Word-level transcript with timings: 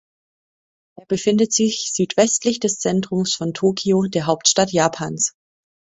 Er 0.97 1.05
befindet 1.05 1.53
sich 1.53 1.91
südwestlich 1.93 2.59
des 2.59 2.79
Zentrums 2.79 3.35
von 3.35 3.53
Tokio, 3.53 4.07
der 4.07 4.25
Hauptstadt 4.25 4.71
Japans. 4.71 5.35